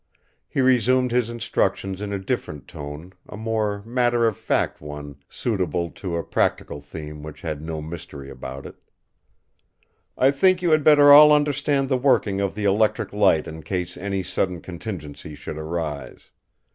[0.47, 5.91] He resumed his instructions in a different tone, a more matter of fact one suitable
[5.91, 8.77] to a practical theme which had no mystery about it:
[10.17, 13.95] "I think you had better all understand the working of the electric light in case
[13.95, 16.31] any sudden contingency should arise.